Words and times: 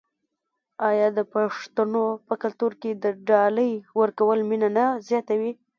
آیا 0.89 1.07
د 1.17 1.19
پښتنو 1.33 2.03
په 2.27 2.33
کلتور 2.43 2.71
کې 2.81 2.91
د 3.03 3.05
ډالۍ 3.29 3.73
ورکول 3.99 4.39
مینه 4.49 4.69
نه 4.77 4.85
زیاتوي؟ 5.07 5.51